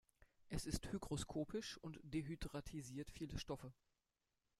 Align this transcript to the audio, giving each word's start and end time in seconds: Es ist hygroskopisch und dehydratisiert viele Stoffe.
Es 0.49 0.65
ist 0.65 0.91
hygroskopisch 0.91 1.77
und 1.77 1.99
dehydratisiert 2.01 3.11
viele 3.11 3.37
Stoffe. 3.37 3.71